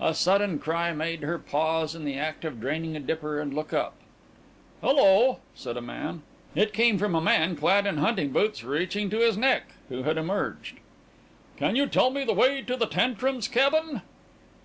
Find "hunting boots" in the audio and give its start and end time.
7.98-8.64